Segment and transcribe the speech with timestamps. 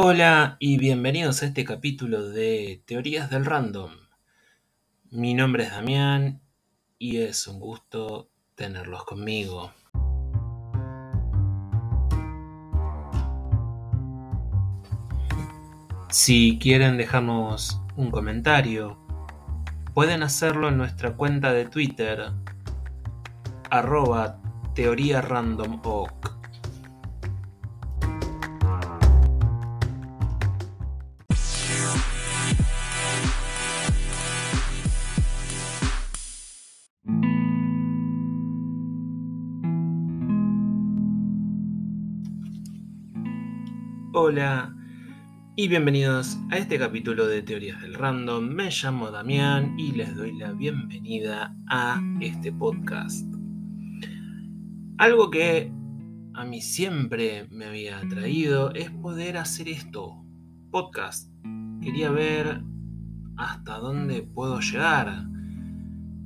[0.00, 3.90] Hola y bienvenidos a este capítulo de Teorías del Random.
[5.10, 6.40] Mi nombre es Damián
[7.00, 9.72] y es un gusto tenerlos conmigo.
[16.10, 18.96] Si quieren dejarnos un comentario,
[19.94, 22.30] pueden hacerlo en nuestra cuenta de Twitter,
[23.68, 24.40] arroba
[24.76, 25.82] teoría random
[44.30, 44.76] Hola
[45.56, 48.46] y bienvenidos a este capítulo de Teorías del Random.
[48.46, 53.26] Me llamo Damián y les doy la bienvenida a este podcast.
[54.98, 55.72] Algo que
[56.34, 60.22] a mí siempre me había atraído es poder hacer esto,
[60.70, 61.32] podcast.
[61.80, 62.62] Quería ver
[63.38, 65.24] hasta dónde puedo llegar,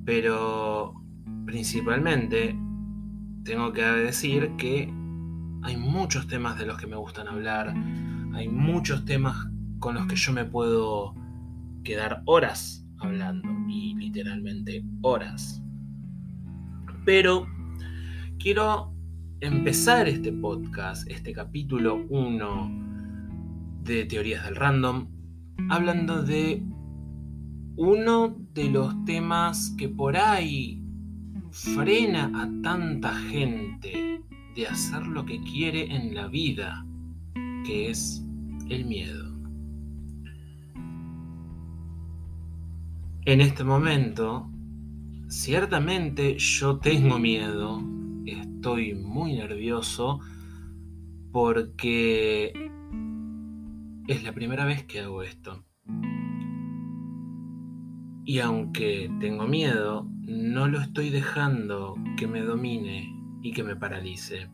[0.04, 0.92] pero
[1.46, 2.58] principalmente
[3.44, 4.92] tengo que decir que
[5.62, 7.74] hay muchos temas de los que me gustan hablar,
[8.34, 9.36] hay muchos temas
[9.78, 11.14] con los que yo me puedo
[11.84, 15.62] quedar horas hablando, y literalmente horas.
[17.04, 17.46] Pero
[18.38, 18.94] quiero
[19.40, 25.08] empezar este podcast, este capítulo 1 de Teorías del Random,
[25.68, 26.62] hablando de
[27.76, 30.82] uno de los temas que por ahí
[31.50, 34.11] frena a tanta gente
[34.54, 36.84] de hacer lo que quiere en la vida,
[37.64, 38.24] que es
[38.68, 39.32] el miedo.
[43.24, 44.50] En este momento,
[45.28, 47.80] ciertamente yo tengo miedo,
[48.26, 50.20] estoy muy nervioso
[51.30, 52.52] porque
[54.08, 55.64] es la primera vez que hago esto.
[58.24, 63.11] Y aunque tengo miedo, no lo estoy dejando que me domine
[63.42, 64.48] y que me paralice.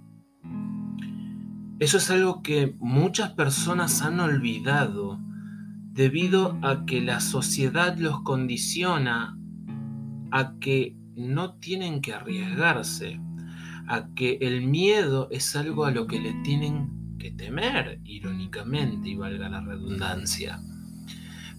[1.78, 5.20] Eso es algo que muchas personas han olvidado
[5.92, 9.38] debido a que la sociedad los condiciona
[10.30, 13.20] a que no tienen que arriesgarse,
[13.86, 19.16] a que el miedo es algo a lo que le tienen que temer, irónicamente, y
[19.16, 20.60] valga la redundancia.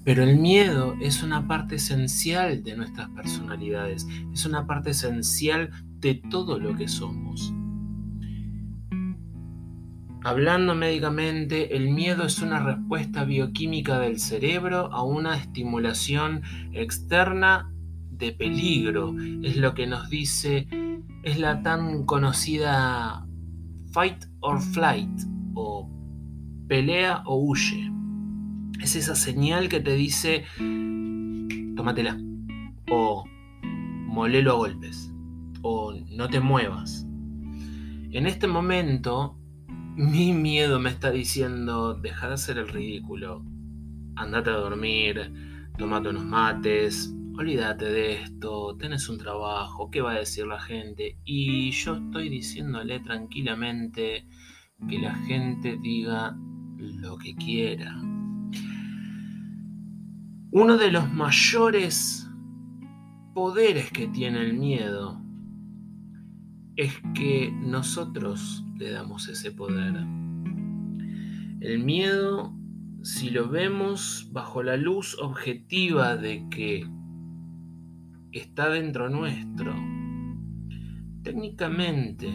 [0.05, 5.69] Pero el miedo es una parte esencial de nuestras personalidades, es una parte esencial
[5.99, 7.53] de todo lo que somos.
[10.23, 16.41] Hablando médicamente, el miedo es una respuesta bioquímica del cerebro a una estimulación
[16.73, 17.71] externa
[18.11, 19.15] de peligro.
[19.43, 20.67] Es lo que nos dice,
[21.23, 23.25] es la tan conocida
[23.93, 25.21] fight or flight
[25.53, 25.89] o
[26.67, 27.89] pelea o huye.
[28.81, 30.43] Es esa señal que te dice,
[31.77, 32.17] tómatela
[32.91, 33.23] o
[33.63, 35.13] molelo a golpes
[35.61, 37.05] o no te muevas.
[38.11, 39.37] En este momento,
[39.95, 43.45] mi miedo me está diciendo, deja de hacer el ridículo,
[44.15, 45.31] andate a dormir,
[45.77, 51.17] tomate unos mates, olvídate de esto, tenés un trabajo, ¿qué va a decir la gente?
[51.23, 54.25] Y yo estoy diciéndole tranquilamente
[54.87, 56.35] que la gente diga
[56.77, 57.95] lo que quiera.
[60.51, 62.27] Uno de los mayores
[63.33, 65.21] poderes que tiene el miedo
[66.79, 69.97] es que nosotros le damos ese poder.
[71.59, 72.53] El miedo,
[73.03, 76.87] si lo vemos bajo la luz objetiva de que
[78.31, 79.75] está dentro nuestro,
[81.21, 82.31] técnicamente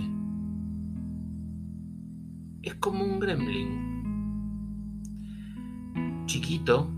[2.61, 3.95] es como un gremlin,
[6.27, 6.93] chiquito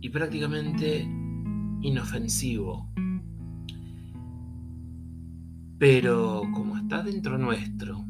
[0.00, 1.08] y prácticamente
[1.82, 2.92] inofensivo.
[5.78, 8.04] Pero como está dentro nuestro,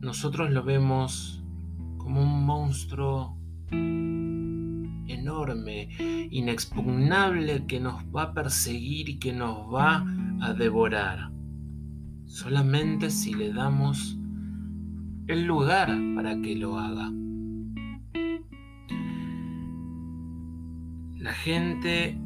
[0.00, 1.42] nosotros lo vemos
[1.96, 3.38] como un monstruo
[5.08, 5.88] enorme,
[6.30, 10.04] inexpugnable que nos va a perseguir y que nos va
[10.40, 11.30] a devorar.
[12.26, 14.18] Solamente si le damos
[15.26, 17.10] el lugar para que lo haga.
[21.18, 22.18] La gente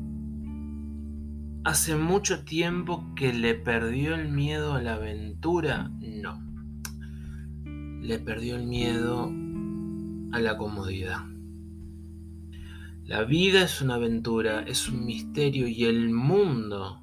[1.65, 5.91] ¿Hace mucho tiempo que le perdió el miedo a la aventura?
[5.99, 6.39] No.
[8.03, 9.33] Le perdió el miedo
[10.33, 11.21] a la comodidad.
[13.05, 17.03] La vida es una aventura, es un misterio y el mundo,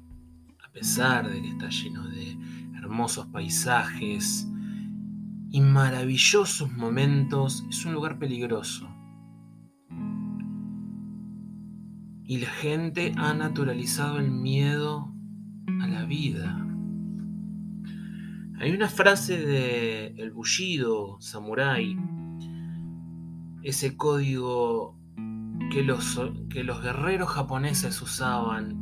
[0.64, 2.38] a pesar de que está lleno de
[2.78, 4.46] hermosos paisajes
[5.50, 8.91] y maravillosos momentos, es un lugar peligroso.
[12.32, 15.12] Y la gente ha naturalizado el miedo
[15.82, 16.66] a la vida.
[18.58, 21.94] Hay una frase de El Bullido Samurai,
[23.62, 24.98] ese código
[25.70, 26.18] que los,
[26.48, 28.78] que los guerreros japoneses usaban,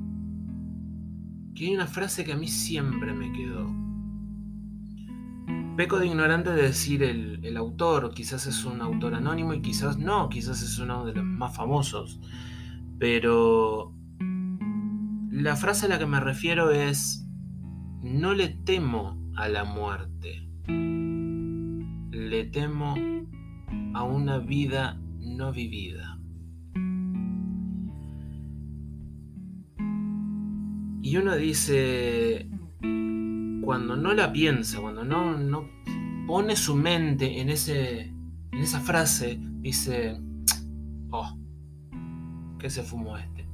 [1.53, 3.67] que hay una frase que a mí siempre me quedó.
[5.77, 9.99] Peco de ignorante de decir el, el autor, quizás es un autor anónimo y quizás
[9.99, 12.21] no, quizás es uno de los más famosos,
[13.01, 13.95] pero
[15.31, 17.27] la frase a la que me refiero es,
[18.03, 20.47] no le temo a la muerte.
[22.11, 22.95] Le temo
[23.95, 26.21] a una vida no vivida.
[31.03, 32.51] Y uno dice,
[33.65, 35.67] cuando no la piensa, cuando no, no
[36.27, 38.13] pone su mente en, ese,
[38.53, 40.21] en esa frase, dice,
[41.11, 41.40] oh,
[42.61, 43.49] ¿qué se fumó este?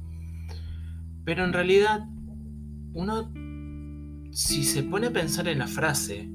[1.25, 2.07] Pero en realidad,
[2.93, 3.31] uno
[4.31, 6.29] si se pone a pensar en la frase,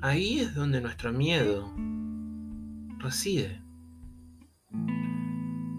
[0.00, 1.74] ahí es donde nuestro miedo
[2.98, 3.60] reside.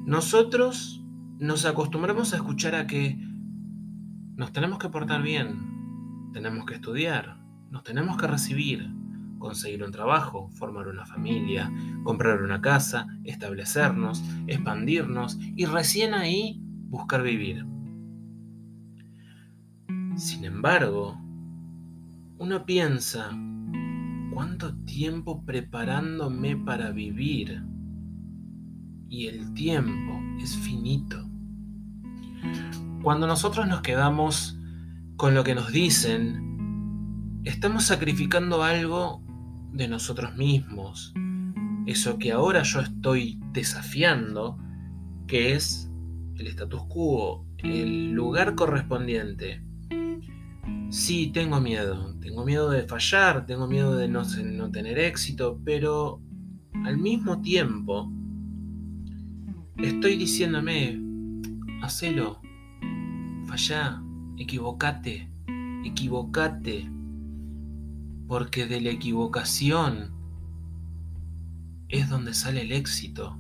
[0.06, 1.06] Nosotros
[1.40, 3.18] nos acostumbramos a escuchar a que
[4.36, 8.90] nos tenemos que portar bien, tenemos que estudiar, nos tenemos que recibir,
[9.40, 11.72] conseguir un trabajo, formar una familia,
[12.04, 17.66] comprar una casa, establecernos, expandirnos y recién ahí buscar vivir.
[20.16, 21.18] Sin embargo,
[22.38, 23.30] uno piensa,
[24.34, 27.64] ¿cuánto tiempo preparándome para vivir?
[29.08, 31.26] Y el tiempo es finito.
[33.02, 34.60] Cuando nosotros nos quedamos
[35.16, 39.24] con lo que nos dicen, estamos sacrificando algo
[39.72, 41.14] de nosotros mismos.
[41.86, 44.58] Eso que ahora yo estoy desafiando,
[45.28, 45.90] que es
[46.38, 49.64] el status quo, el lugar correspondiente
[50.90, 52.16] Sí, tengo miedo.
[52.20, 56.20] Tengo miedo de fallar, tengo miedo de no, no tener éxito, pero
[56.84, 58.12] al mismo tiempo
[59.78, 61.00] estoy diciéndome,
[61.84, 62.42] hacelo,
[63.46, 64.02] fallá,
[64.38, 65.32] equivocate,
[65.86, 66.90] equivocate,
[68.30, 70.12] porque de la equivocación
[71.88, 73.36] es donde sale el éxito.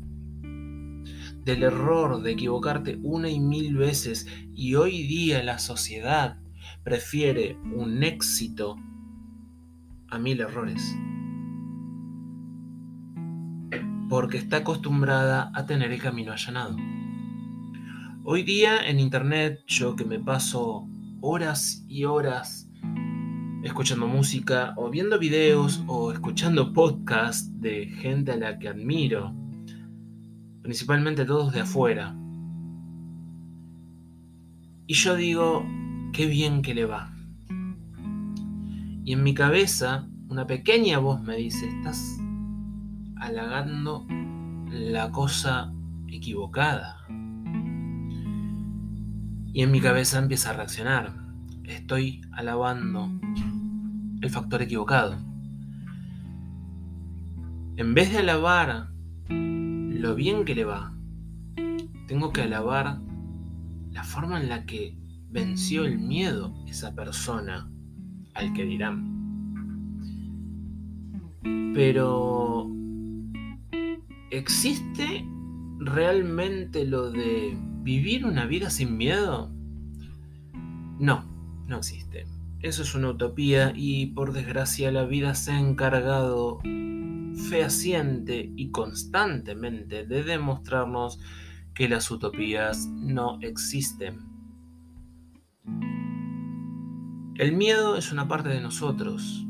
[1.45, 4.25] Del error de equivocarte una y mil veces
[4.55, 6.39] y hoy día la sociedad
[6.83, 8.77] prefiere un éxito
[10.09, 10.95] a mil errores.
[14.09, 16.77] Porque está acostumbrada a tener el camino allanado.
[18.23, 20.87] Hoy día en internet, yo que me paso
[21.21, 22.68] horas y horas
[23.63, 29.33] escuchando música o viendo videos o escuchando podcasts de gente a la que admiro,
[30.61, 32.15] principalmente todos de afuera.
[34.87, 35.65] Y yo digo,
[36.13, 37.13] qué bien que le va.
[39.03, 42.19] Y en mi cabeza una pequeña voz me dice, estás
[43.17, 44.05] halagando
[44.69, 45.73] la cosa
[46.07, 47.03] equivocada.
[49.51, 51.15] Y en mi cabeza empieza a reaccionar.
[51.63, 53.09] Estoy alabando
[54.21, 55.17] el factor equivocado.
[57.77, 58.89] En vez de alabar
[59.29, 60.93] lo bien que le va,
[62.07, 62.99] tengo que alabar
[63.91, 64.97] la forma en la que
[65.29, 67.69] venció el miedo esa persona
[68.33, 69.19] al que dirán.
[71.73, 72.69] Pero,
[74.31, 75.25] ¿existe
[75.79, 79.51] realmente lo de vivir una vida sin miedo?
[80.99, 81.23] No,
[81.67, 82.25] no existe.
[82.61, 86.59] Eso es una utopía y por desgracia la vida se ha encargado
[87.49, 91.19] fehaciente y constantemente de demostrarnos
[91.73, 94.19] que las utopías no existen.
[97.35, 99.47] El miedo es una parte de nosotros.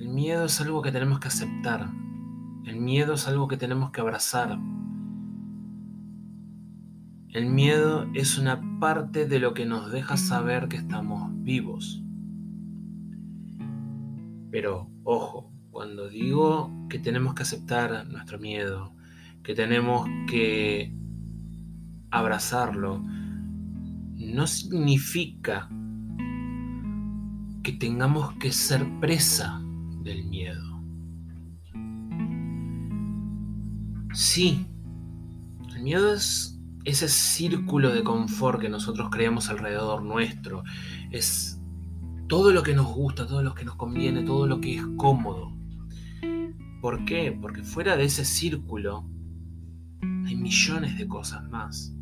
[0.00, 1.88] El miedo es algo que tenemos que aceptar.
[2.64, 4.58] El miedo es algo que tenemos que abrazar.
[7.28, 12.02] El miedo es una parte de lo que nos deja saber que estamos vivos.
[14.50, 18.94] Pero ojo, cuando digo que tenemos que aceptar nuestro miedo,
[19.42, 20.94] que tenemos que
[22.10, 23.02] abrazarlo,
[24.16, 25.68] no significa
[27.62, 29.60] que tengamos que ser presa
[30.02, 30.82] del miedo.
[34.14, 34.66] Sí,
[35.74, 40.64] el miedo es ese círculo de confort que nosotros creamos alrededor nuestro.
[41.10, 41.57] Es
[42.28, 45.52] todo lo que nos gusta, todo lo que nos conviene, todo lo que es cómodo.
[46.82, 47.32] ¿Por qué?
[47.32, 49.04] Porque fuera de ese círculo
[50.26, 51.92] hay millones de cosas más.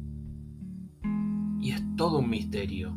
[1.60, 2.96] Y es todo un misterio.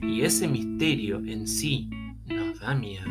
[0.00, 1.88] Y ese misterio en sí
[2.26, 3.10] nos da miedo.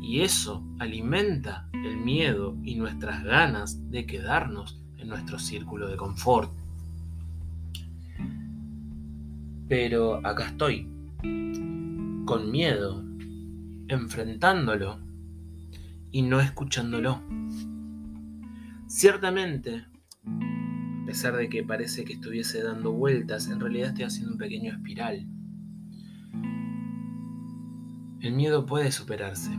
[0.00, 6.52] Y eso alimenta el miedo y nuestras ganas de quedarnos en nuestro círculo de confort.
[9.68, 10.86] Pero acá estoy,
[12.32, 13.04] con miedo,
[13.88, 14.98] enfrentándolo
[16.10, 17.20] y no escuchándolo.
[18.86, 19.84] Ciertamente,
[20.24, 24.72] a pesar de que parece que estuviese dando vueltas, en realidad estoy haciendo un pequeño
[24.72, 25.28] espiral.
[28.22, 29.52] El miedo puede superarse.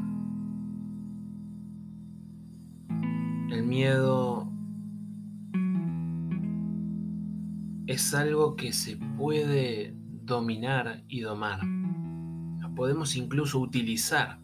[3.52, 4.52] El miedo
[7.86, 11.60] es algo que se puede dominar y domar.
[12.76, 14.40] Podemos incluso utilizar.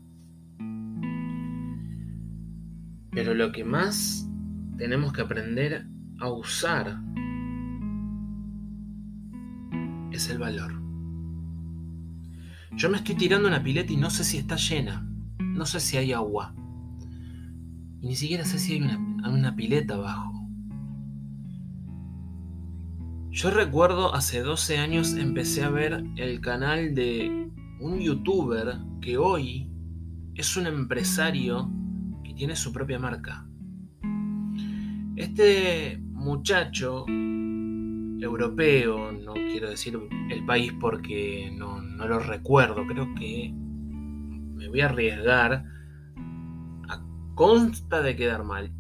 [3.12, 4.30] Pero lo que más
[4.78, 5.88] tenemos que aprender
[6.20, 7.00] a usar
[10.12, 10.80] es el valor.
[12.76, 15.06] Yo me estoy tirando una pileta y no sé si está llena.
[15.40, 16.54] No sé si hay agua.
[18.02, 20.40] Y ni siquiera sé si hay una pileta abajo.
[23.32, 27.49] Yo recuerdo hace 12 años empecé a ver el canal de
[27.80, 29.70] un youtuber que hoy
[30.36, 31.70] es un empresario
[32.24, 33.46] que tiene su propia marca.
[35.16, 37.06] Este muchacho
[38.22, 39.98] europeo, no quiero decir
[40.30, 45.66] el país porque no, lo recuerdo, creo que me voy a arriesgar
[46.90, 47.06] a
[47.36, 48.72] consta de quedar mal,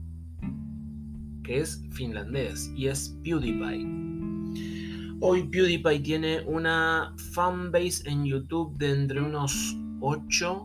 [1.44, 4.09] que es finlandés y es PewDiePie.
[5.21, 10.63] Hoy PewDiePie tiene una fanbase en YouTube de entre unos 8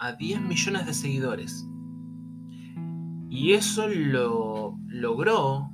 [0.00, 1.68] a 10 millones de seguidores.
[3.28, 5.72] Y eso lo logró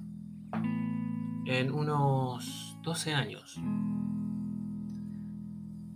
[1.46, 3.58] en unos 12 años.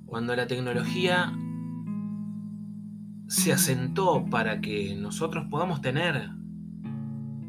[0.06, 1.36] Cuando la tecnología
[3.26, 6.30] se asentó para que nosotros podamos tener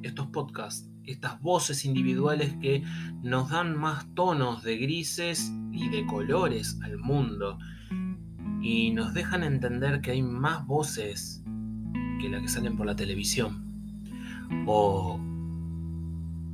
[0.03, 2.84] estos podcasts, estas voces individuales que
[3.24, 7.58] nos dan más tonos de grises y de colores al mundo
[8.62, 11.43] y nos dejan entender que hay más voces
[12.20, 13.65] que las que salen por la televisión
[14.67, 15.20] o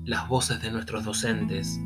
[0.06, 1.80] las voces de nuestros docentes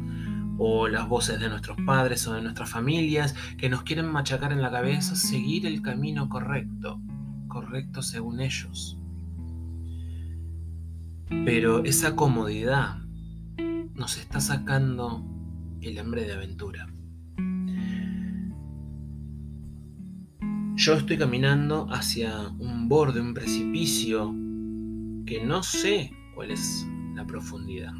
[0.58, 4.62] o las voces de nuestros padres o de nuestras familias que nos quieren machacar en
[4.62, 7.02] la cabeza seguir el camino correcto,
[7.48, 9.01] correcto según ellos.
[11.46, 13.00] Pero esa comodidad
[13.96, 15.26] nos está sacando
[15.82, 16.88] el hambre de aventura.
[20.76, 24.34] Yo estoy caminando hacia un borde, un precipicio
[25.26, 27.94] que no sé cuál es la profundidad.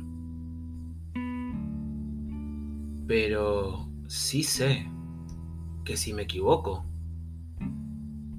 [3.08, 4.90] Pero sí sé
[5.84, 6.86] que si me equivoco,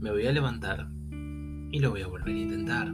[0.00, 0.88] me voy a levantar
[1.70, 2.92] y lo voy a volver a intentar.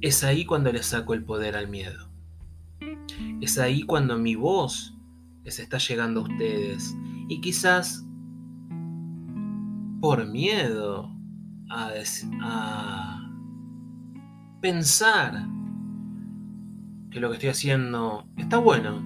[0.00, 2.08] Es ahí cuando le saco el poder al miedo.
[3.40, 4.96] Es ahí cuando mi voz
[5.42, 6.96] les está llegando a ustedes.
[7.28, 8.06] Y quizás
[10.00, 11.10] por miedo
[11.70, 13.24] a,
[14.60, 15.46] pensar
[17.10, 19.02] que lo que estoy haciendo está bueno.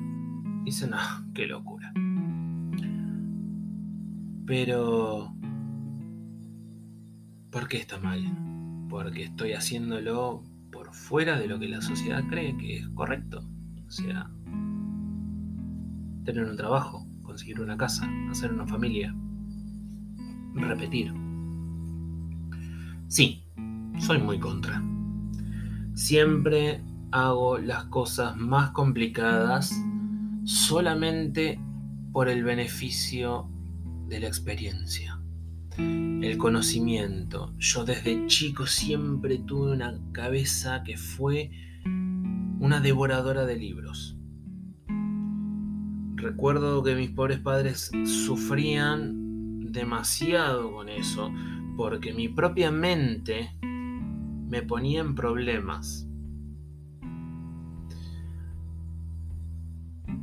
[0.65, 0.99] Dicen, no,
[1.35, 1.93] qué locura.
[4.47, 5.35] Pero...
[7.51, 8.25] ¿Por qué está mal?
[8.89, 10.43] Porque estoy haciéndolo
[10.93, 13.45] fuera de lo que la sociedad cree que es correcto.
[13.87, 14.31] O sea,
[16.25, 19.15] tener un trabajo, conseguir una casa, hacer una familia,
[20.55, 21.13] repetir.
[23.09, 23.45] Sí,
[23.99, 24.83] soy muy contra.
[25.95, 29.75] Siempre hago las cosas más complicadas
[30.45, 31.61] solamente
[32.13, 33.49] por el beneficio
[34.09, 35.12] de la experiencia
[35.79, 37.55] el conocimiento.
[37.59, 41.51] Yo desde chico siempre tuve una cabeza que fue
[42.61, 44.17] una devoradora de libros.
[46.15, 51.33] Recuerdo que mis pobres padres sufrían demasiado con eso,
[51.77, 56.07] porque mi propia mente me ponía en problemas.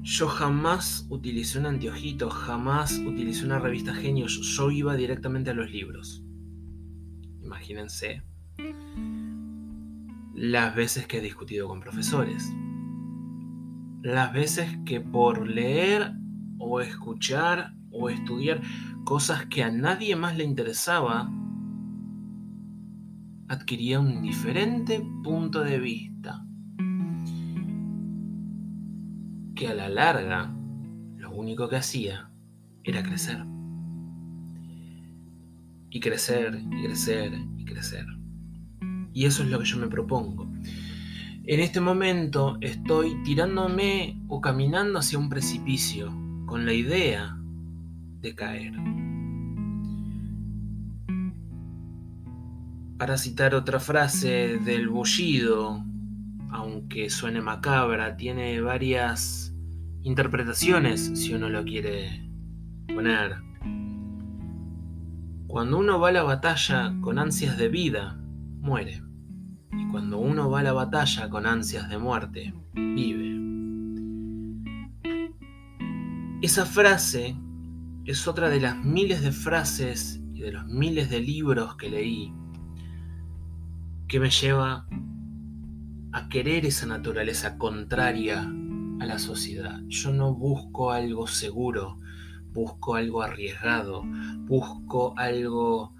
[0.10, 5.70] Yo jamás utilicé un anteojito, jamás utilicé una revista Genios, yo iba directamente a los
[5.70, 6.24] libros.
[7.44, 8.24] Imagínense
[10.34, 12.52] las veces que he discutido con profesores,
[14.02, 16.14] las veces que por leer
[16.58, 18.62] o escuchar o estudiar
[19.06, 21.32] cosas que a nadie más le interesaba,
[23.48, 26.49] adquiría un diferente punto de vista
[29.60, 30.50] que a la larga
[31.18, 32.32] lo único que hacía
[32.82, 33.44] era crecer.
[35.90, 38.06] Y crecer, y crecer, y crecer.
[39.14, 40.50] Y eso es lo que yo me propongo.
[41.44, 46.08] En este momento estoy tirándome o caminando hacia un precipicio
[46.46, 47.38] con la idea
[48.22, 48.74] de caer.
[52.98, 55.84] Para citar otra frase del bullido,
[56.50, 59.49] aunque suene macabra, tiene varias
[60.04, 62.30] interpretaciones si uno lo quiere
[62.88, 63.42] poner.
[65.48, 68.20] Cuando uno va a la batalla con ansias de vida,
[68.62, 69.04] muere.
[69.72, 73.40] Y cuando uno va a la batalla con ansias de muerte, vive.
[76.42, 77.36] Esa frase
[78.06, 82.34] es otra de las miles de frases y de los miles de libros que leí
[84.10, 84.88] que me lleva
[86.12, 88.52] a querer esa naturaleza contraria
[89.00, 89.82] a la sociedad.
[89.88, 92.00] Yo no busco algo seguro,
[92.54, 94.04] busco algo arriesgado,
[94.46, 95.94] busco algo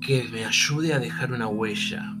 [0.00, 2.16] que me ayude a dejar una huella.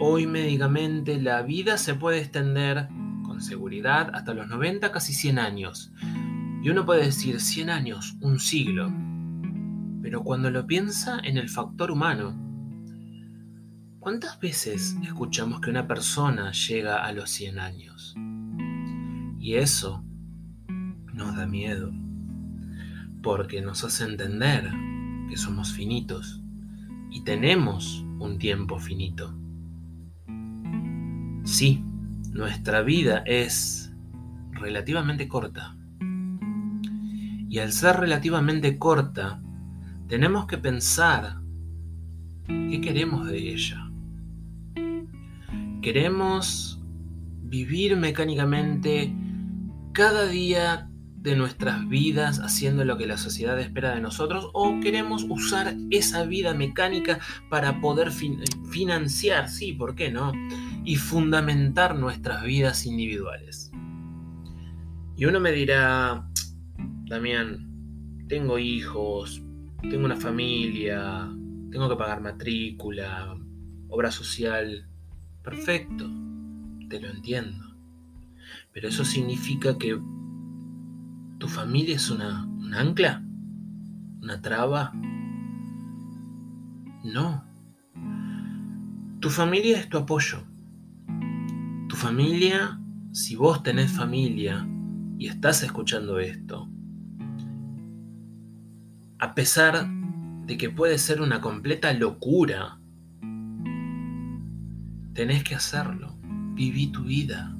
[0.00, 2.88] Hoy médicamente la vida se puede extender
[3.22, 5.92] con seguridad hasta los 90, casi 100 años.
[6.62, 8.92] Y uno puede decir 100 años, un siglo.
[10.02, 12.49] Pero cuando lo piensa en el factor humano,
[14.00, 18.16] ¿cuántas veces escuchamos que una persona llega a los 100 años?
[19.38, 20.02] Y eso
[21.12, 21.92] nos da miedo,
[23.22, 24.70] porque nos hace entender
[25.28, 26.42] que somos finitos
[27.10, 29.36] y tenemos un tiempo finito.
[31.44, 31.84] Sí,
[32.32, 33.92] nuestra vida es
[34.52, 35.76] relativamente corta.
[37.48, 39.42] Y al ser relativamente corta,
[40.08, 41.40] tenemos que pensar
[42.46, 43.89] qué queremos de ella.
[45.82, 46.80] Queremos
[47.42, 49.14] vivir mecánicamente
[49.92, 55.26] cada día de nuestras vidas haciendo lo que la sociedad espera de nosotros o queremos
[55.28, 57.18] usar esa vida mecánica
[57.50, 60.32] para poder financiar, sí, ¿por qué no?
[60.84, 63.70] Y fundamentar nuestras vidas individuales.
[65.16, 66.26] Y uno me dirá,
[67.04, 69.42] Damián, tengo hijos,
[69.82, 71.28] tengo una familia,
[71.70, 73.36] tengo que pagar matrícula,
[73.88, 74.89] obra social.
[75.42, 76.10] Perfecto,
[76.88, 77.76] te lo entiendo.
[78.72, 79.98] Pero eso significa que
[81.40, 83.24] ¿Tu familia es una, un ancla?
[84.20, 84.92] ¿Una traba?
[87.02, 87.42] No.
[89.20, 90.44] Tu familia es tu apoyo.
[91.88, 92.78] Tu familia,
[93.10, 94.68] si vos tenés familia
[95.18, 96.70] y estás escuchando esto,
[99.18, 99.88] a pesar
[100.44, 102.79] de que puede ser una completa locura,
[105.14, 106.16] tenés que hacerlo.
[106.54, 107.56] Viví tu vida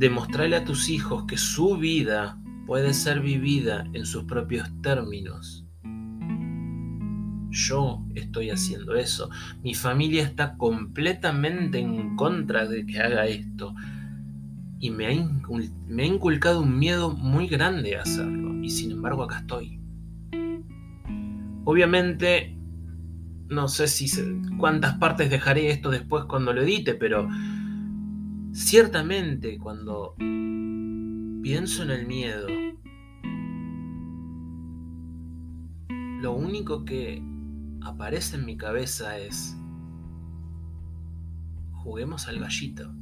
[0.00, 5.66] demostrarle a tus hijos que su vida puede ser vivida en sus propios términos.
[7.50, 9.28] Yo estoy haciendo eso.
[9.62, 13.74] Mi familia está completamente en contra de que haga esto.
[14.78, 15.12] Y me ha,
[16.06, 18.58] inculcado un miedo muy grande a hacerlo.
[18.62, 19.78] Y sin embargo acá estoy.
[21.64, 22.56] Obviamente,
[23.50, 24.08] no sé si
[24.56, 27.28] cuántas partes dejaré esto después cuando lo edite, pero
[28.52, 32.48] Ciertamente cuando pienso en el miedo,
[36.20, 37.22] lo único que
[37.80, 39.56] aparece en mi cabeza es,
[41.70, 42.92] juguemos al gallito.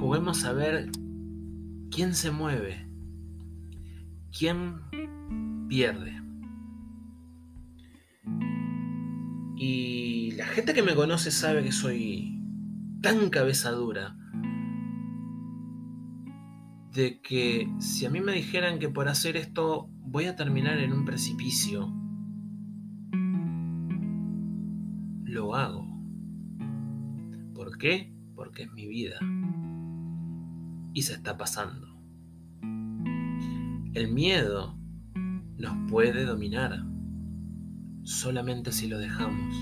[0.00, 0.90] Juguemos a ver
[1.92, 2.84] quién se mueve,
[4.36, 4.80] quién
[5.68, 6.13] pierde.
[9.56, 12.40] Y la gente que me conoce sabe que soy
[13.02, 14.16] tan cabeza dura
[16.92, 20.92] de que si a mí me dijeran que por hacer esto voy a terminar en
[20.92, 21.92] un precipicio,
[25.24, 25.86] lo hago.
[27.54, 28.12] ¿Por qué?
[28.34, 29.18] Porque es mi vida.
[30.94, 31.88] Y se está pasando.
[33.92, 34.78] El miedo
[35.56, 36.84] nos puede dominar
[38.04, 39.54] solamente si lo dejamos.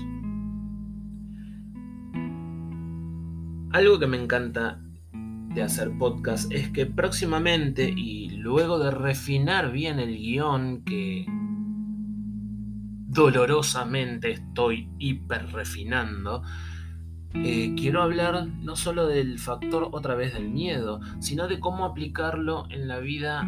[3.71, 4.79] Algo que me encanta
[5.13, 11.25] de hacer podcast es que próximamente y luego de refinar bien el guion que
[13.07, 16.43] dolorosamente estoy hiper refinando,
[17.35, 22.65] eh, quiero hablar no solo del factor otra vez del miedo, sino de cómo aplicarlo
[22.69, 23.47] en la vida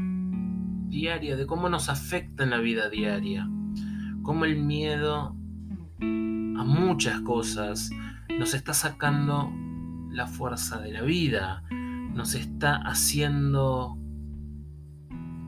[0.87, 3.47] diaria, de cómo nos afecta en la vida diaria,
[4.25, 5.35] cómo el miedo
[6.01, 7.91] a muchas cosas
[8.39, 9.51] nos está sacando
[10.09, 13.95] la fuerza de la vida, nos está haciendo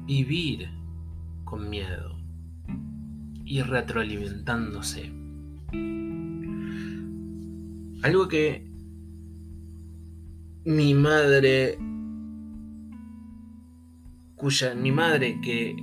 [0.05, 0.69] vivir
[1.43, 2.19] con miedo
[3.45, 5.11] y retroalimentándose.
[8.03, 8.69] Algo que
[10.65, 11.79] mi madre,
[14.35, 15.75] cuya mi madre que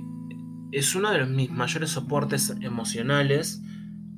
[0.71, 3.61] es uno de mis mayores soportes emocionales,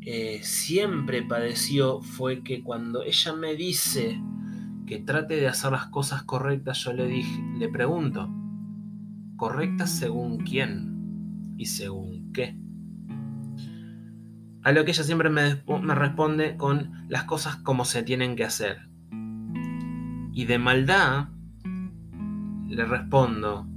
[0.01, 4.21] eh, siempre padeció fue que cuando ella me dice
[4.85, 8.33] que trate de hacer las cosas correctas, yo le dije, le pregunto,
[9.35, 12.57] ¿correctas según quién y según qué?
[14.63, 18.45] A lo que ella siempre me, me responde con las cosas como se tienen que
[18.45, 18.87] hacer.
[20.31, 21.29] Y de maldad
[22.67, 23.67] le respondo,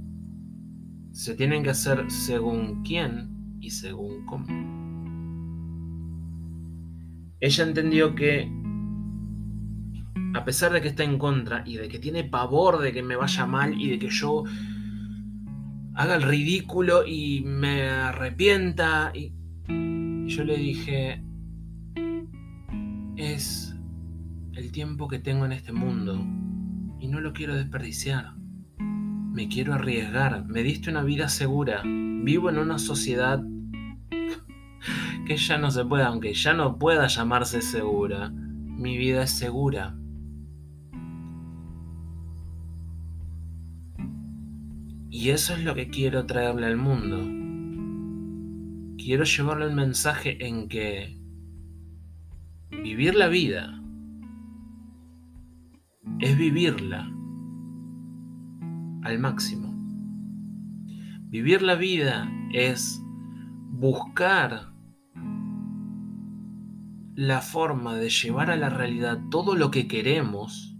[1.21, 4.47] se tienen que hacer según quién y según cómo.
[7.39, 8.51] Ella entendió que
[10.33, 13.15] a pesar de que está en contra y de que tiene pavor de que me
[13.15, 14.45] vaya mal y de que yo
[15.93, 19.31] haga el ridículo y me arrepienta, y
[20.25, 21.23] yo le dije,
[23.15, 23.75] es
[24.53, 26.15] el tiempo que tengo en este mundo
[26.99, 28.40] y no lo quiero desperdiciar.
[29.31, 33.41] Me quiero arriesgar, me diste una vida segura, vivo en una sociedad
[35.25, 39.95] que ya no se puede, aunque ya no pueda llamarse segura, mi vida es segura.
[45.09, 47.17] Y eso es lo que quiero traerle al mundo.
[48.97, 51.17] Quiero llevarle el mensaje en que
[52.69, 53.81] vivir la vida
[56.19, 57.09] es vivirla
[59.03, 59.73] al máximo.
[61.29, 63.01] Vivir la vida es
[63.69, 64.73] buscar
[67.15, 70.75] la forma de llevar a la realidad todo lo que queremos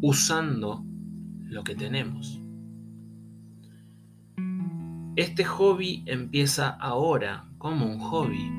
[0.00, 0.84] usando
[1.44, 2.40] lo que tenemos.
[5.16, 8.52] Este hobby empieza ahora como un hobby.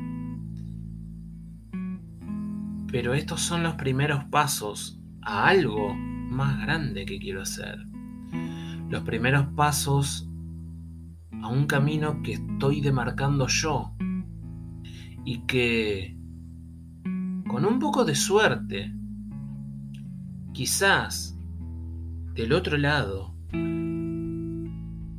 [2.92, 5.96] Pero estos son los primeros pasos a algo
[6.30, 7.80] más grande que quiero hacer.
[8.90, 10.30] Los primeros pasos
[11.42, 13.94] a un camino que estoy demarcando yo
[15.26, 16.18] y que
[17.48, 18.94] con un poco de suerte,
[20.54, 21.38] quizás
[22.34, 23.36] del otro lado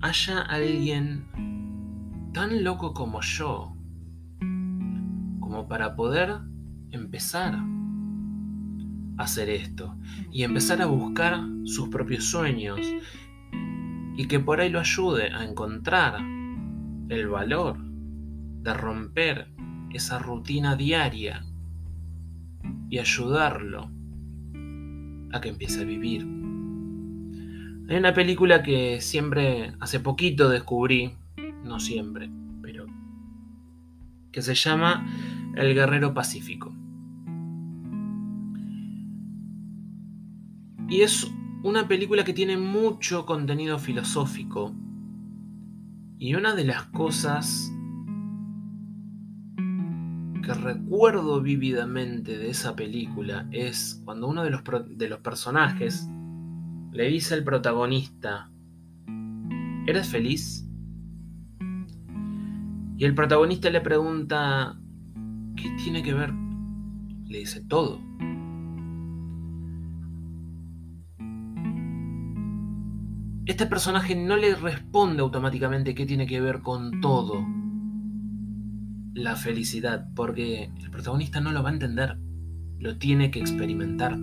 [0.03, 1.27] haya alguien
[2.33, 3.77] tan loco como yo,
[5.41, 6.41] como para poder
[6.91, 7.59] empezar
[9.23, 9.97] hacer esto
[10.33, 12.81] y empezar a buscar sus propios sueños
[14.17, 16.21] y que por ahí lo ayude a encontrar
[17.09, 17.79] el valor
[18.63, 19.49] de romper
[19.93, 21.45] esa rutina diaria
[22.89, 23.91] y ayudarlo
[25.33, 26.23] a que empiece a vivir.
[27.89, 31.15] Hay una película que siempre, hace poquito descubrí,
[31.65, 32.31] no siempre,
[32.63, 32.87] pero
[34.31, 35.07] que se llama
[35.57, 36.70] El Guerrero Pacífico.
[40.91, 44.75] Y es una película que tiene mucho contenido filosófico.
[46.19, 47.73] Y una de las cosas
[50.43, 56.09] que recuerdo vívidamente de esa película es cuando uno de los, de los personajes,
[56.93, 58.51] le dice el protagonista,
[59.87, 60.67] ¿eres feliz?
[62.97, 64.77] Y el protagonista le pregunta,
[65.55, 66.33] ¿qué tiene que ver?
[67.27, 68.01] Le dice todo.
[73.47, 77.45] Este personaje no le responde automáticamente qué tiene que ver con todo
[79.15, 82.19] la felicidad, porque el protagonista no lo va a entender,
[82.79, 84.17] lo tiene que experimentar.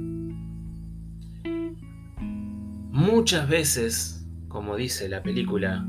[2.91, 5.88] Muchas veces, como dice la película,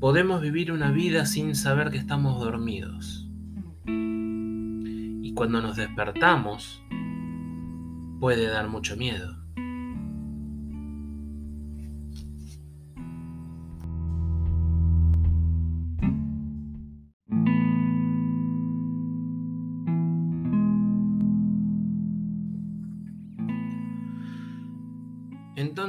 [0.00, 3.28] podemos vivir una vida sin saber que estamos dormidos.
[3.86, 6.82] Y cuando nos despertamos,
[8.20, 9.41] puede dar mucho miedo.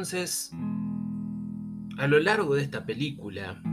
[0.03, 0.51] Entonces,
[1.97, 3.63] a lo largo de esta película,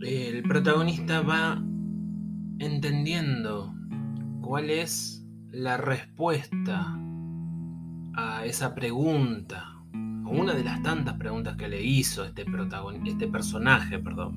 [0.00, 1.62] el protagonista va
[2.58, 3.72] entendiendo
[4.40, 6.98] cuál es la respuesta
[8.14, 9.62] a esa pregunta,
[9.94, 12.44] a una de las tantas preguntas que le hizo este,
[13.04, 14.36] este personaje, perdón,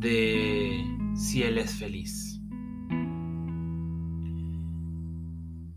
[0.00, 0.84] de
[1.14, 2.42] si él es feliz.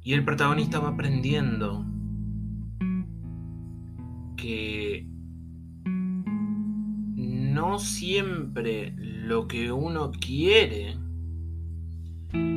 [0.02, 1.86] Y el protagonista va aprendiendo
[4.46, 5.08] que
[7.56, 11.00] no siempre lo que uno quiere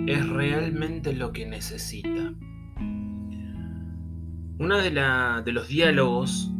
[0.06, 2.34] es realmente lo que necesita.
[4.58, 6.52] Uno de, de los diálogos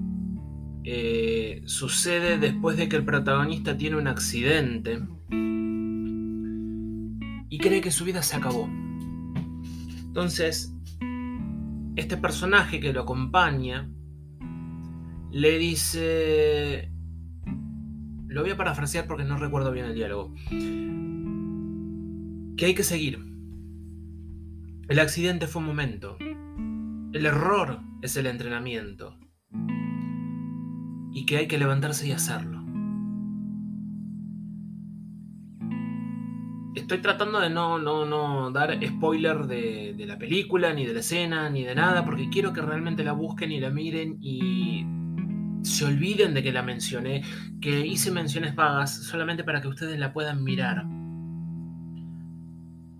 [0.84, 5.02] eh, sucede después de que el protagonista tiene un accidente
[7.50, 8.66] y cree que su vida se acabó.
[10.06, 10.74] Entonces,
[11.96, 13.90] este personaje que lo acompaña
[15.30, 16.90] le dice,
[18.26, 20.34] lo voy a parafrasear porque no recuerdo bien el diálogo,
[22.56, 23.18] que hay que seguir.
[24.88, 26.16] El accidente fue un momento.
[27.12, 29.18] El error es el entrenamiento.
[31.12, 32.64] Y que hay que levantarse y hacerlo.
[36.74, 41.00] Estoy tratando de no, no, no dar spoiler de, de la película, ni de la
[41.00, 44.86] escena, ni de nada, porque quiero que realmente la busquen y la miren y
[45.62, 47.22] se olviden de que la mencioné,
[47.60, 50.86] que hice menciones vagas solamente para que ustedes la puedan mirar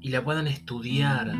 [0.00, 1.32] y la puedan estudiar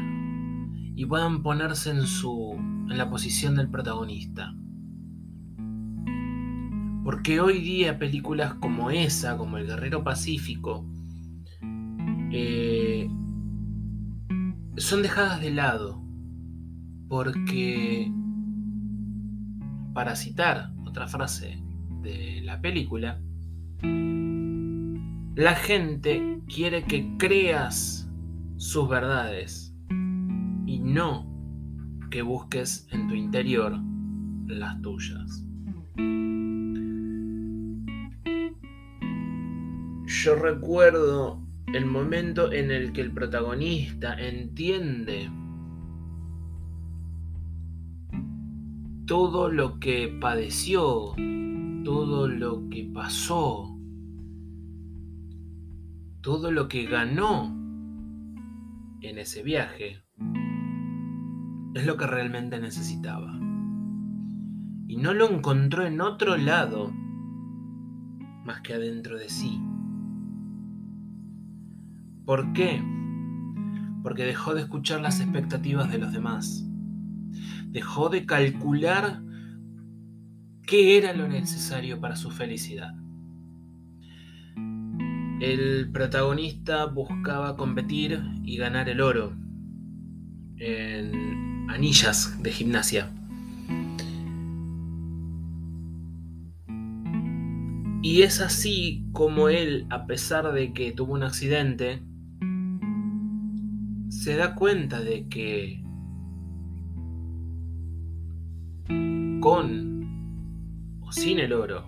[0.95, 2.55] y puedan ponerse en su
[2.91, 4.55] en la posición del protagonista.
[7.05, 10.87] Porque hoy día películas como esa, como El Guerrero Pacífico,
[12.31, 13.09] eh,
[14.77, 16.03] son dejadas de lado.
[17.09, 18.13] Porque,
[19.95, 21.63] para citar otra frase
[22.03, 23.21] de la película,
[25.35, 28.11] la gente quiere que creas
[28.57, 29.75] sus verdades
[30.67, 31.27] y no
[32.11, 33.79] que busques en tu interior
[34.47, 35.45] las tuyas.
[40.07, 45.31] Yo recuerdo el momento en el que el protagonista entiende
[49.09, 51.15] todo lo que padeció,
[51.83, 53.75] todo lo que pasó,
[56.21, 57.47] todo lo que ganó
[59.01, 60.03] en ese viaje,
[61.73, 63.33] es lo que realmente necesitaba.
[64.87, 66.93] Y no lo encontró en otro lado
[68.45, 69.59] más que adentro de sí.
[72.27, 72.83] ¿Por qué?
[74.03, 76.68] Porque dejó de escuchar las expectativas de los demás
[77.71, 79.23] dejó de calcular
[80.67, 82.95] qué era lo necesario para su felicidad.
[85.41, 89.37] El protagonista buscaba competir y ganar el oro
[90.57, 93.13] en anillas de gimnasia.
[98.03, 102.03] Y es así como él, a pesar de que tuvo un accidente,
[104.09, 105.83] se da cuenta de que
[109.51, 111.87] con o sin el oro,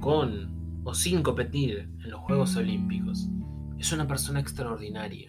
[0.00, 3.28] con o sin competir en los Juegos Olímpicos,
[3.78, 5.28] es una persona extraordinaria.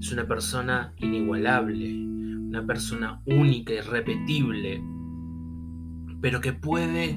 [0.00, 4.82] Es una persona inigualable, una persona única, irrepetible,
[6.20, 7.16] pero que puede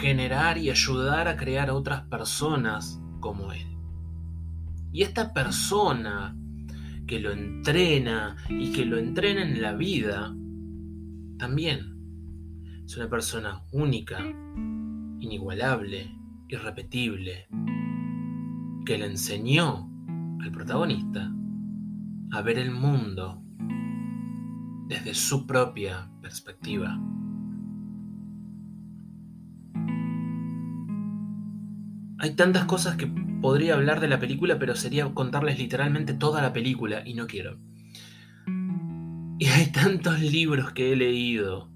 [0.00, 3.66] generar y ayudar a crear a otras personas como él.
[4.92, 6.36] Y esta persona
[7.08, 10.32] que lo entrena y que lo entrena en la vida,
[11.44, 14.18] también es una persona única,
[15.20, 16.10] inigualable,
[16.48, 17.48] irrepetible,
[18.86, 19.90] que le enseñó
[20.40, 21.30] al protagonista
[22.32, 23.42] a ver el mundo
[24.88, 26.98] desde su propia perspectiva.
[32.20, 33.06] Hay tantas cosas que
[33.42, 37.58] podría hablar de la película, pero sería contarles literalmente toda la película y no quiero.
[39.44, 41.68] Y hay tantos libros que he leído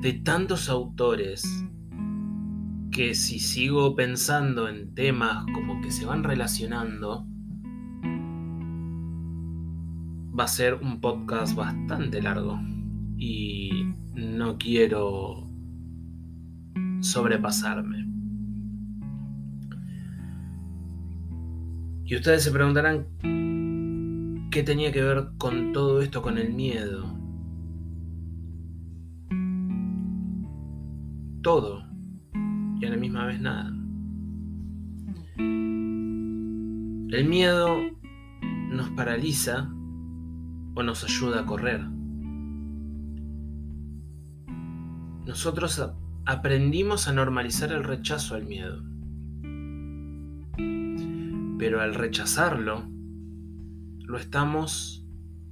[0.00, 1.42] de tantos autores
[2.92, 7.26] que si sigo pensando en temas como que se van relacionando,
[10.38, 12.60] va a ser un podcast bastante largo
[13.18, 15.50] y no quiero
[17.00, 18.06] sobrepasarme.
[22.04, 23.04] Y ustedes se preguntarán
[24.50, 27.04] ¿Qué tenía que ver con todo esto, con el miedo?
[31.42, 31.84] Todo
[32.80, 33.72] y a la misma vez nada.
[37.08, 37.76] El miedo
[38.70, 39.70] nos paraliza
[40.74, 41.80] o nos ayuda a correr.
[45.26, 45.82] Nosotros
[46.24, 48.82] aprendimos a normalizar el rechazo al miedo.
[51.58, 52.95] Pero al rechazarlo,
[54.06, 55.04] lo estamos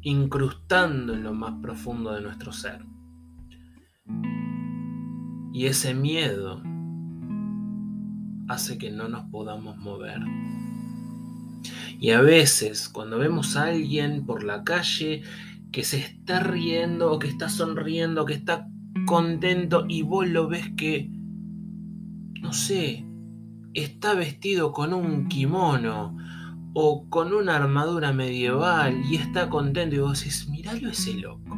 [0.02, 2.84] incrustando en lo más profundo de nuestro ser.
[5.52, 6.62] Y ese miedo
[8.48, 10.20] hace que no nos podamos mover.
[11.98, 15.22] Y a veces cuando vemos a alguien por la calle
[15.72, 18.68] que se está riendo o que está sonriendo, o que está
[19.06, 21.10] contento y vos lo ves que,
[22.40, 23.04] no sé,
[23.72, 26.16] está vestido con un kimono
[26.74, 31.56] o con una armadura medieval y está contento y vos decís, miralo ese loco.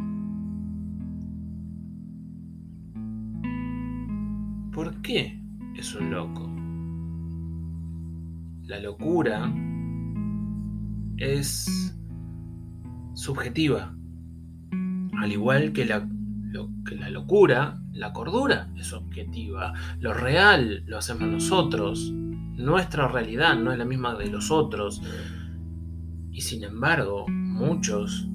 [4.73, 5.43] ¿Por qué
[5.75, 6.51] es un loco?
[8.65, 9.51] La locura
[11.17, 11.97] es
[13.15, 13.97] subjetiva,
[15.19, 16.07] al igual que la,
[16.85, 22.13] que la locura, la cordura es objetiva, lo real lo hacemos nosotros,
[22.57, 25.03] nuestra realidad no es la misma de los otros,
[26.31, 28.29] y sin embargo muchos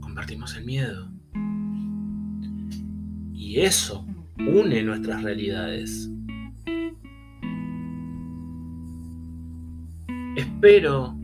[0.00, 1.10] compartimos el miedo.
[3.32, 4.06] Y eso
[4.38, 6.10] une nuestras realidades.
[10.36, 11.16] Espero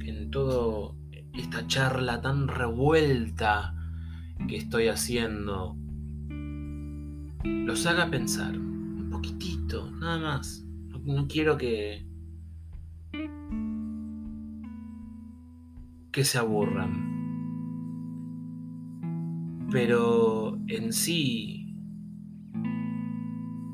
[0.00, 0.94] que en toda
[1.34, 3.74] esta charla tan revuelta
[4.48, 5.76] que estoy haciendo
[7.44, 10.65] los haga pensar un poquitito, nada más.
[11.06, 12.04] No, quiero que
[16.10, 17.14] que se aburran.
[19.70, 21.76] Pero en sí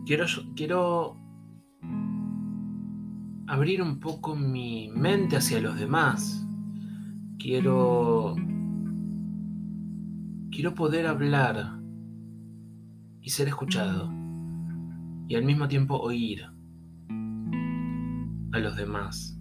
[0.05, 1.17] quiero, quiero
[3.47, 6.47] abrir un poco mi mente hacia los demás.
[7.39, 8.37] Quiero
[10.51, 11.81] quiero poder hablar
[13.23, 14.13] y ser escuchado
[15.29, 16.52] y al mismo tiempo oír
[18.53, 19.39] a los demás.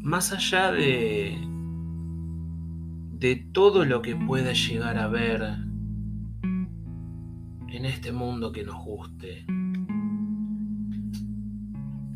[0.00, 1.46] Más allá de
[3.18, 5.42] de todo lo que pueda llegar a ver
[7.68, 9.46] en este mundo que nos guste.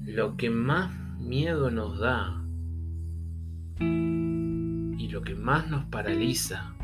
[0.04, 2.44] Lo que más miedo nos da
[3.80, 6.74] y lo que más nos paraliza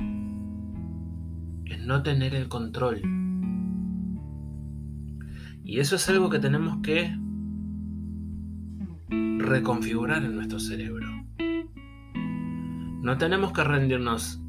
[1.67, 3.03] es no tener el control.
[5.67, 7.13] Y eso es algo que tenemos que
[9.11, 11.09] reconfigurar en nuestro cerebro.
[13.03, 14.41] No tenemos que rendirnos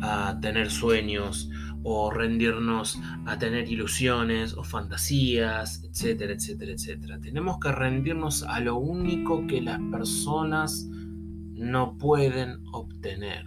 [0.00, 1.50] a tener sueños
[1.82, 7.20] o rendirnos a tener ilusiones o fantasías, etcétera, etcétera, etcétera.
[7.20, 13.44] Tenemos que rendirnos a lo único que las personas no pueden obtener.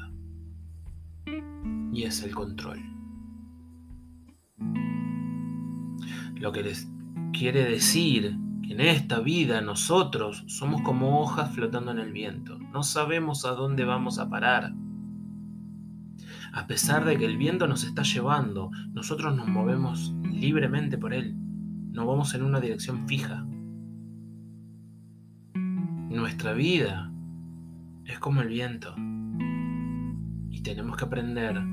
[1.91, 2.92] Y es el control.
[6.43, 6.91] Lo que les
[7.31, 12.59] quiere decir en esta vida nosotros somos como hojas flotando en el viento.
[12.59, 14.73] No sabemos a dónde vamos a parar.
[16.51, 21.33] A pesar de que el viento nos está llevando, nosotros nos movemos libremente por él.
[21.93, 23.47] No vamos en una dirección fija.
[26.09, 27.09] Nuestra vida
[28.03, 28.93] es como el viento.
[30.49, 31.63] Y tenemos que aprender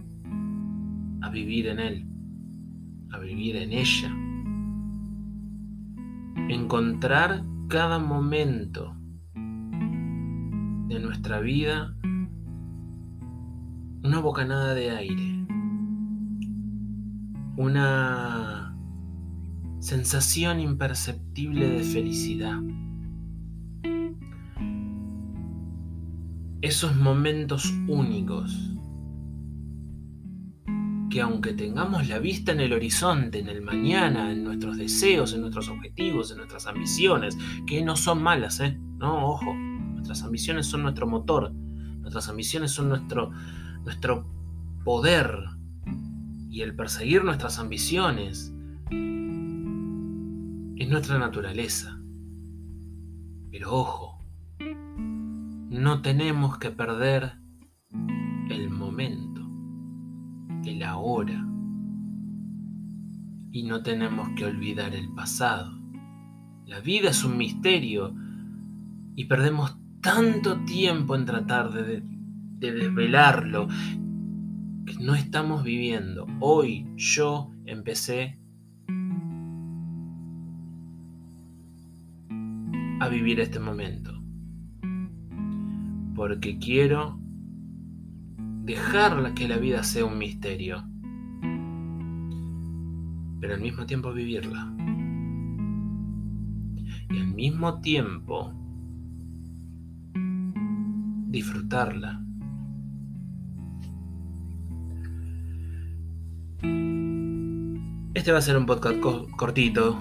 [1.23, 2.07] a vivir en él,
[3.11, 4.15] a vivir en ella
[6.49, 8.97] encontrar cada momento
[9.35, 11.97] de nuestra vida
[14.03, 15.47] una bocanada de aire,
[17.57, 18.77] una
[19.79, 22.61] sensación imperceptible de felicidad.
[26.63, 28.77] Esos momentos únicos
[31.11, 35.41] que aunque tengamos la vista en el horizonte, en el mañana, en nuestros deseos, en
[35.41, 37.37] nuestros objetivos, en nuestras ambiciones,
[37.67, 38.79] que no son malas, ¿eh?
[38.97, 43.33] No, ojo, nuestras ambiciones son nuestro motor, nuestras ambiciones son nuestro,
[43.85, 44.27] nuestro
[44.85, 45.35] poder
[46.49, 48.55] y el perseguir nuestras ambiciones
[50.77, 52.01] es nuestra naturaleza.
[53.51, 54.19] Pero ojo,
[55.71, 57.33] no tenemos que perder
[58.49, 59.30] el momento
[60.65, 61.47] el ahora.
[63.53, 65.79] Y no tenemos que olvidar el pasado.
[66.67, 68.15] La vida es un misterio
[69.17, 72.03] y perdemos tanto tiempo en tratar de,
[72.59, 73.69] de desvelarlo
[74.87, 76.27] que no estamos viviendo.
[76.41, 78.39] Hoy yo empecé
[83.01, 84.23] a vivir este momento.
[86.15, 87.20] Porque quiero
[88.63, 90.85] dejar que la vida sea un misterio,
[93.41, 94.73] pero al mismo tiempo vivirla.
[97.11, 98.53] Y al mismo tiempo
[101.29, 102.23] disfrutarla.
[108.13, 109.01] Este va a ser un podcast
[109.37, 109.99] cortito.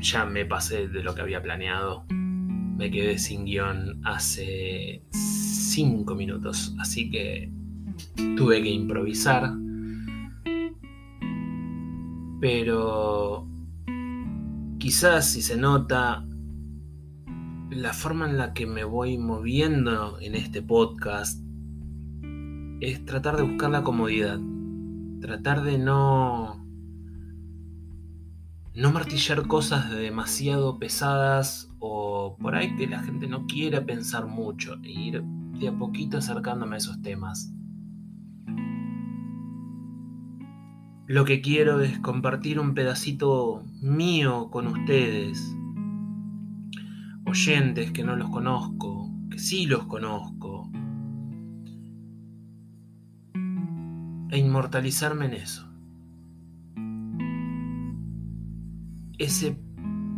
[0.00, 2.06] Ya me pasé de lo que había planeado.
[2.08, 6.74] Me quedé sin guion hace 5 minutos.
[6.78, 7.52] Así que
[8.36, 9.52] tuve que improvisar.
[12.40, 13.46] Pero
[14.78, 16.24] quizás si se nota
[17.70, 21.40] la forma en la que me voy moviendo en este podcast
[22.80, 24.40] es tratar de buscar la comodidad.
[25.20, 26.66] Tratar de no
[28.74, 34.76] no martillar cosas demasiado pesadas o por ahí que la gente no quiera pensar mucho
[34.82, 37.52] e ir de a poquito acercándome a esos temas.
[41.10, 45.56] Lo que quiero es compartir un pedacito mío con ustedes,
[47.26, 50.70] oyentes que no los conozco, que sí los conozco,
[54.30, 55.66] e inmortalizarme en eso.
[59.18, 59.58] ese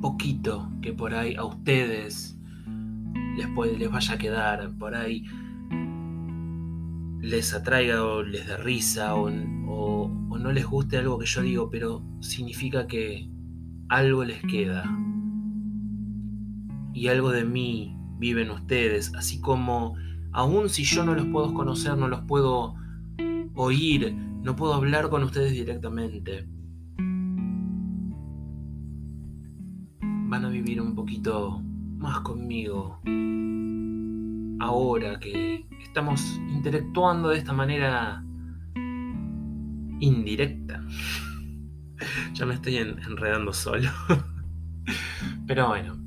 [0.03, 2.37] poquito que por ahí a ustedes
[3.35, 5.25] les, vaya a quedar, por ahí
[7.23, 9.31] les atraiga o les dé risa o,
[10.39, 13.29] no les guste algo que yo digo, pero significa que
[13.89, 14.85] algo les queda.
[16.95, 19.97] Y algo de mí viven ustedes, así como
[20.33, 22.75] aun si yo no los puedo conocer, no los puedo
[23.55, 26.47] oír, no puedo hablar con ustedes directamente,
[30.29, 31.61] van a vivir un poquito
[31.99, 33.01] más conmigo
[34.61, 38.25] ahora que estamos interactuando de esta manera
[40.03, 40.85] indirecta.
[42.35, 43.89] ya me estoy enredando solo.
[45.47, 45.99] Pero bueno.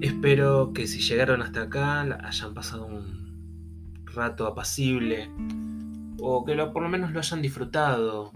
[0.00, 5.28] Espero que si llegaron hasta acá hayan pasado un rato apacible
[6.20, 8.32] o que por lo menos lo hayan disfrutado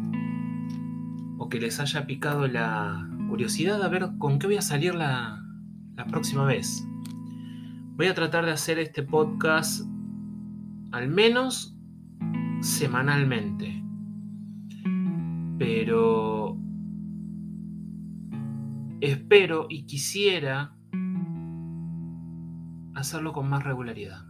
[1.53, 5.45] que les haya picado la curiosidad a ver con qué voy a salir la,
[5.97, 6.83] la próxima vez.
[7.97, 9.87] Voy a tratar de hacer este podcast
[10.93, 11.72] al menos
[12.63, 13.83] semanalmente.
[15.59, 16.57] Pero
[19.01, 20.77] espero y quisiera
[22.95, 24.25] hacerlo con más regularidad.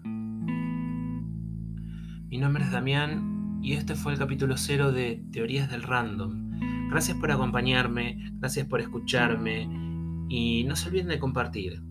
[2.29, 6.89] Mi nombre es Damián y este fue el capítulo cero de Teorías del Random.
[6.89, 9.69] Gracias por acompañarme, gracias por escucharme
[10.31, 11.83] y no se olviden de compartir.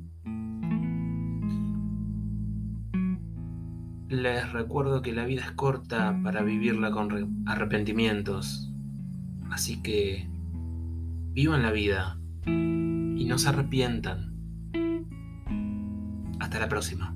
[4.11, 8.69] Les recuerdo que la vida es corta para vivirla con arrepentimientos,
[9.51, 10.27] así que
[11.31, 14.35] vivan la vida y no se arrepientan.
[16.41, 17.15] Hasta la próxima.